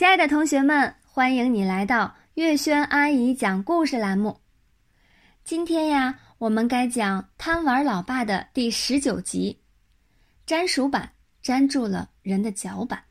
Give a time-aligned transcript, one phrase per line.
[0.00, 4.40] 亲爱的同学们，欢迎你来到月轩阿姨讲故事栏目。
[5.44, 9.60] 今天呀，我们该讲《贪玩老爸》的第十九集。
[10.46, 13.04] 粘鼠板粘住了人的脚板。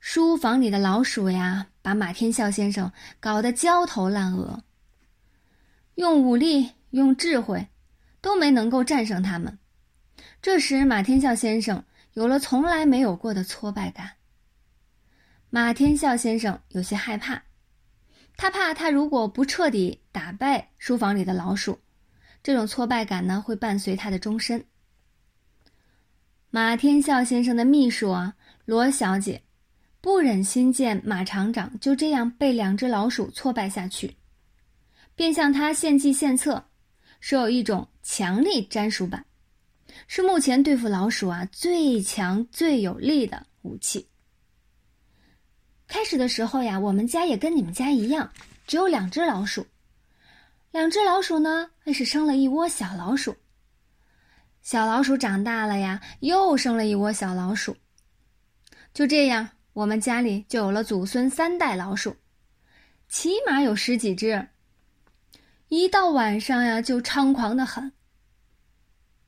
[0.00, 2.90] 书房里的老鼠呀，把马天笑先生
[3.20, 4.64] 搞得焦头烂额。
[5.96, 7.68] 用武力，用智慧，
[8.22, 9.58] 都没能够战胜他们。
[10.40, 11.84] 这时，马天笑先生
[12.14, 14.12] 有了从来没有过的挫败感。
[15.50, 17.42] 马天笑先生有些害怕，
[18.36, 21.78] 他怕他如果不彻底打败书房里的老鼠，
[22.42, 24.62] 这种挫败感呢会伴随他的终身。
[26.50, 28.34] 马天笑先生的秘书啊，
[28.66, 29.42] 罗小姐，
[30.02, 34.14] 不忍心见马厂长就这样被两只老鼠挫败下去，
[35.14, 36.62] 便向他献计献策，
[37.20, 39.24] 说有一种强力粘鼠板，
[40.06, 44.06] 是目前对付老鼠啊最强最有力的武器。
[45.88, 48.30] 开始的时候呀，我们家也跟你们家一样，
[48.66, 49.66] 只有两只老鼠。
[50.70, 53.34] 两只老鼠呢，那是生了一窝小老鼠。
[54.60, 57.74] 小老鼠长大了呀，又生了一窝小老鼠。
[58.92, 62.14] 就这样，我们家里就有了祖孙三代老鼠，
[63.08, 64.46] 起码有十几只。
[65.68, 67.90] 一到晚上呀，就猖狂的很。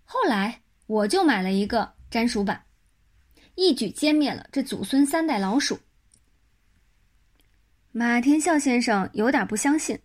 [0.05, 2.63] 后来，我就买了一个粘鼠板，
[3.55, 5.79] 一举歼灭了这祖孙三代老鼠。
[7.93, 9.99] 马天笑先生有点不相信，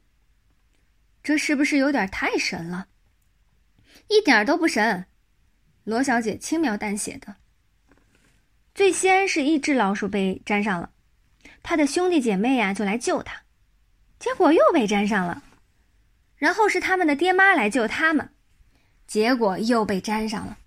[1.21, 2.87] 这是不是有点太神了？
[4.07, 5.05] 一点都不神。
[5.83, 7.35] 罗小姐轻描淡写的。
[8.73, 10.89] 最先是一只老鼠被粘上了，
[11.61, 13.43] 他的兄弟姐妹呀就来救他，
[14.17, 15.43] 结果又被粘上了。
[16.37, 18.33] 然后是他们的爹妈来救他们，
[19.05, 20.57] 结果又被粘上了。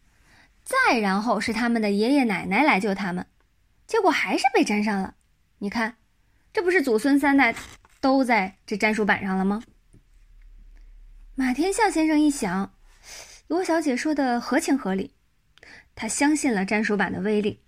[0.62, 3.26] 再然后是他们的爷爷奶奶来救他们，
[3.88, 5.16] 结果还是被粘上了。
[5.58, 5.96] 你看。
[6.52, 7.54] 这不是祖孙三代
[8.00, 9.62] 都在这粘鼠板上了吗？
[11.34, 12.74] 马天笑先生一想，
[13.46, 15.14] 罗小姐说的合情合理，
[15.94, 17.60] 他相信了粘鼠板的威力。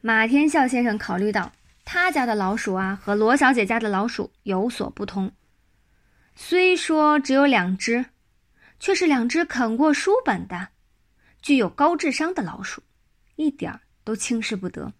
[0.00, 1.52] 马天笑先生考虑到
[1.84, 5.30] 他家的老鼠啊和罗小姐家的老鼠有所不同，
[6.34, 8.06] 虽说只有两只，
[8.80, 10.70] 却是两只啃过书本的、
[11.40, 12.82] 具有高智商的老鼠，
[13.36, 14.92] 一点儿都轻视不得。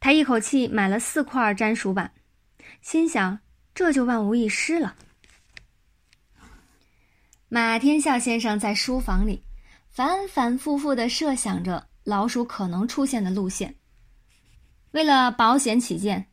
[0.00, 2.12] 他一口气买了四块粘鼠板，
[2.80, 3.40] 心想
[3.74, 4.94] 这就万无一失了。
[7.48, 9.42] 马天笑先生在书房里
[9.90, 13.74] 反反复复的设想着老鼠可能出现的路线。
[14.92, 16.26] 为了保险起见，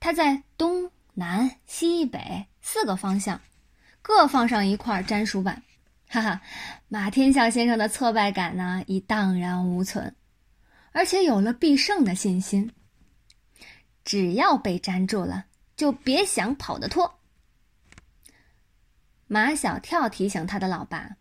[0.00, 3.40] 他在东南西北四个方向
[4.02, 5.62] 各放上一块粘鼠板。
[6.08, 6.40] 哈哈，
[6.88, 10.14] 马天笑先生的挫败感呢已荡然无存，
[10.92, 12.70] 而且有了必胜的信心。
[14.06, 15.46] 只要被粘住了，
[15.76, 17.18] 就别想跑得脱。
[19.26, 21.16] 马小跳提醒他的老爸：“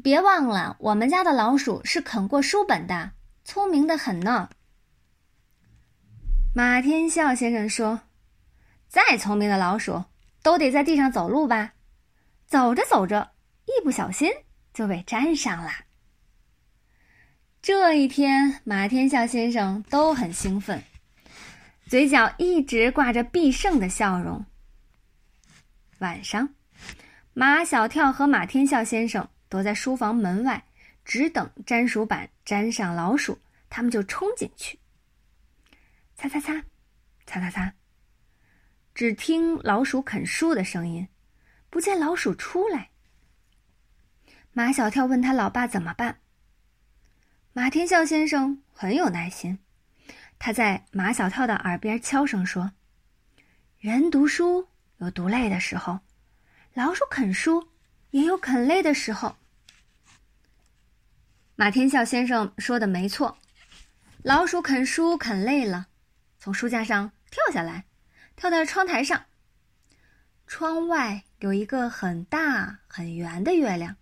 [0.00, 3.10] 别忘了，我们家的老鼠是啃过书本的，
[3.44, 4.50] 聪明的很呢。”
[6.54, 8.02] 马天笑先生说
[8.86, 10.04] ：“再聪明的老鼠，
[10.44, 11.72] 都得在地上走路吧？
[12.46, 13.32] 走着走着，
[13.66, 14.30] 一不小心
[14.72, 15.70] 就被粘上了。”
[17.60, 20.84] 这一天，马天笑先生都很兴奋。
[21.90, 24.46] 嘴角一直挂着必胜的笑容。
[25.98, 26.54] 晚上，
[27.34, 30.64] 马小跳和马天笑先生躲在书房门外，
[31.04, 33.36] 只等粘鼠板粘上老鼠，
[33.68, 34.78] 他们就冲进去。
[36.14, 36.62] 擦擦擦，
[37.26, 37.74] 擦擦擦。
[38.94, 41.08] 只听老鼠啃书的声音，
[41.70, 42.90] 不见老鼠出来。
[44.52, 46.20] 马小跳问他老爸怎么办。
[47.52, 49.58] 马天笑先生很有耐心。
[50.40, 52.72] 他在马小跳的耳边悄声说
[53.78, 56.00] ：“人读书有读累的时候，
[56.72, 57.68] 老鼠啃书
[58.10, 59.36] 也有啃累的时候。”
[61.56, 63.36] 马天笑先生说的没错，
[64.22, 65.88] 老鼠啃书啃累了，
[66.38, 67.84] 从书架上跳下来，
[68.34, 69.26] 跳到窗台上。
[70.46, 73.96] 窗外有一个很大很圆的月亮。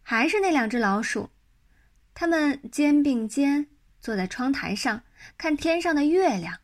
[0.00, 1.30] 还是那两只老鼠，
[2.14, 3.66] 它们肩并肩。
[4.06, 5.02] 坐在窗台上
[5.36, 6.60] 看天上的月亮。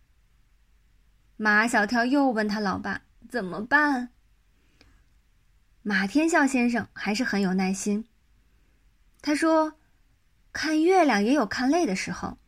[1.37, 4.11] 马小跳又问他老爸怎么办。
[5.83, 8.07] 马天笑先生还是很有耐心。
[9.21, 9.75] 他说
[10.55, 12.39] ：“看月亮也有看累的时候。”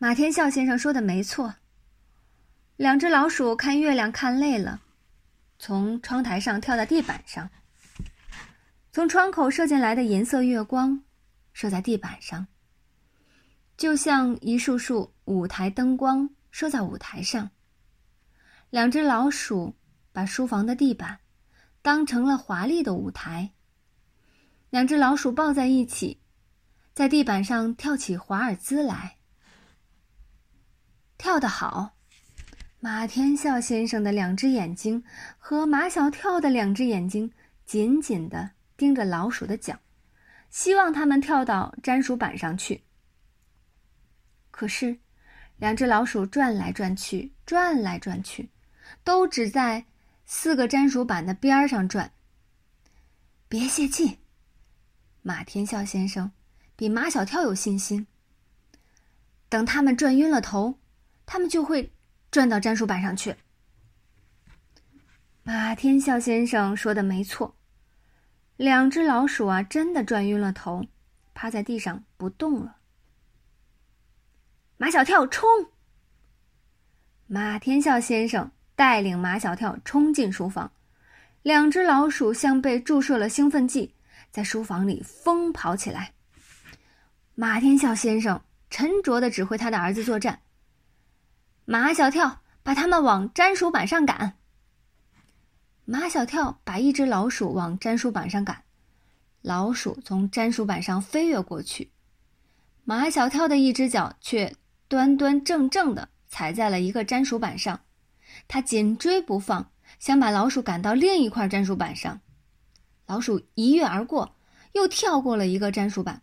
[0.00, 1.56] 马天笑先生说的没错。
[2.76, 4.80] 两只老鼠看月亮看累了，
[5.58, 7.50] 从窗台上跳到地板上。
[8.90, 11.04] 从窗口射进来的银色月光。
[11.54, 12.46] 射在地板上，
[13.82, 17.50] 就像一束束舞台灯光射在舞台上。
[18.70, 19.74] 两只老鼠
[20.12, 21.18] 把书房的地板
[21.82, 23.50] 当成了华丽的舞台。
[24.70, 26.20] 两只老鼠抱在一起，
[26.94, 29.16] 在地板上跳起华尔兹来。
[31.18, 31.96] 跳得好！
[32.78, 35.02] 马天笑先生的两只眼睛
[35.38, 37.32] 和马小跳的两只眼睛
[37.64, 39.76] 紧紧地盯着老鼠的脚，
[40.50, 42.84] 希望它们跳到粘鼠板上去。
[44.52, 45.00] 可是，
[45.56, 48.50] 两只老鼠转来转去，转来转去。
[49.02, 49.86] 都只在
[50.26, 52.12] 四个粘鼠板的边儿上转。
[53.48, 54.18] 别泄气，
[55.22, 56.30] 马天笑先生
[56.76, 58.06] 比马小跳有信心。
[59.48, 60.78] 等他们转晕了头，
[61.26, 61.92] 他们就会
[62.30, 63.36] 转到粘鼠板上去。
[65.42, 67.56] 马天笑先生说的没错，
[68.56, 70.86] 两只老鼠啊，真的转晕了头，
[71.34, 72.76] 趴在地上不动了。
[74.82, 75.48] 马小跳冲！
[77.28, 78.50] 马天笑先生。
[78.74, 80.72] 带领马小跳冲进书房，
[81.42, 83.94] 两只老鼠像被注射了兴奋剂，
[84.32, 86.14] 在书房里疯跑起来。
[87.36, 90.40] 马天笑先生沉着的指挥他的儿子作战。
[91.64, 94.36] 马小跳把他们往粘鼠板上赶。
[95.84, 98.64] 马小跳把一只老鼠往粘鼠板上赶，
[99.42, 101.92] 老鼠从粘鼠板上飞跃过去，
[102.82, 104.56] 马小跳的一只脚却
[104.92, 107.80] 端端正正地踩在了一个粘鼠板上。
[108.46, 112.20] 他紧追不放，想把老鼠赶到另一块粘鼠板上。
[113.06, 114.36] 老鼠一跃而过，
[114.72, 116.20] 又跳过了一个粘鼠板。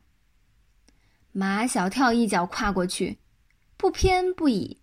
[1.31, 3.17] 马小跳一脚跨过去，
[3.75, 4.79] 不偏不倚，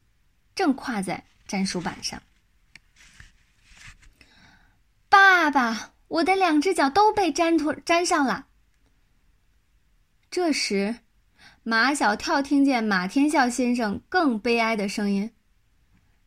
[0.56, 2.21] 正跨在粘鼠板上。
[5.09, 8.49] 爸爸，我的两只脚都被粘土粘上了。
[10.29, 10.97] 这时，
[11.69, 15.29] 马小跳听见马天笑先生更悲哀的声音。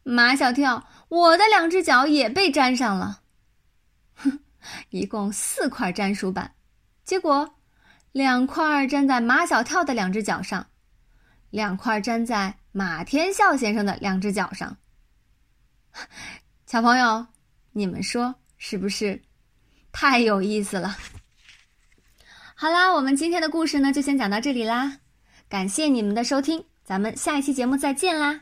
[0.03, 3.21] 马小跳，我的两只脚也被粘上了。
[4.15, 4.39] 哼，
[4.91, 6.53] 一共四块粘鼠板，
[7.05, 7.55] 结果
[8.11, 10.67] 两块粘在马小跳的两只脚上，
[11.51, 14.75] 两块粘在马天笑先生的两只脚上。
[16.67, 17.25] 小朋友，
[17.71, 19.21] 你们说是不是
[19.93, 20.97] 太有意思了？
[22.55, 24.97] 好啦，我们今天的故事呢，就先讲到这里啦。
[25.49, 28.41] 感谢你们的收听，咱们下一期节目再见啦！